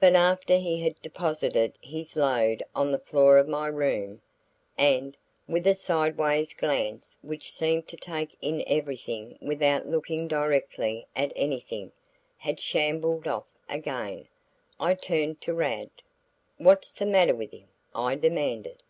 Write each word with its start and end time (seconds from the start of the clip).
But 0.00 0.14
after 0.14 0.56
he 0.56 0.80
had 0.80 0.94
deposited 1.02 1.76
his 1.82 2.16
load 2.16 2.62
on 2.74 2.90
the 2.90 2.98
floor 2.98 3.36
of 3.36 3.46
my 3.46 3.66
room, 3.66 4.22
and, 4.78 5.14
with 5.46 5.66
a 5.66 5.74
sidewise 5.74 6.54
glance 6.54 7.18
which 7.20 7.52
seemed 7.52 7.86
to 7.88 7.98
take 7.98 8.34
in 8.40 8.64
everything 8.66 9.36
without 9.42 9.86
looking 9.86 10.28
directly 10.28 11.06
at 11.14 11.30
anything, 11.36 11.92
had 12.38 12.58
shambled 12.58 13.26
off 13.28 13.44
again, 13.68 14.28
I 14.80 14.94
turned 14.94 15.42
to 15.42 15.52
Rad. 15.52 15.90
"What's 16.56 16.90
the 16.94 17.04
matter 17.04 17.34
with 17.34 17.50
him?" 17.50 17.68
I 17.94 18.14
demanded. 18.14 18.82